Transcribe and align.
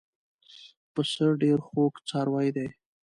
پسه 0.93 1.27
ډېر 1.41 1.59
خوږ 1.67 1.93
څاروی 2.07 2.49
دی. 2.55 2.67